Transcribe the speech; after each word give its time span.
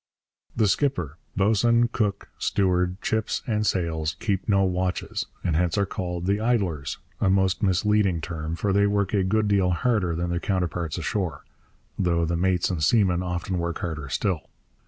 The 0.55 0.67
skipper, 0.67 1.19
boatswain, 1.37 1.87
cook, 1.89 2.29
steward, 2.39 2.99
Chips, 3.03 3.43
and 3.45 3.67
Sails 3.67 4.15
keep 4.19 4.49
no 4.49 4.63
watches, 4.63 5.27
and 5.43 5.55
hence 5.55 5.77
are 5.77 5.85
called 5.85 6.25
'the 6.25 6.39
idlers,' 6.41 6.97
a 7.19 7.29
most 7.29 7.61
misleading 7.61 8.19
term, 8.19 8.55
for 8.55 8.73
they 8.73 8.87
work 8.87 9.13
a 9.13 9.23
good 9.23 9.47
deal 9.47 9.69
harder 9.69 10.15
than 10.15 10.31
their 10.31 10.39
counterparts 10.39 10.97
ashore; 10.97 11.45
though 11.99 12.25
the 12.25 12.35
mates 12.35 12.71
and 12.71 12.83
seamen 12.83 13.21
often 13.21 13.59
work 13.59 13.77
harder 13.81 14.09
still. 14.09 14.49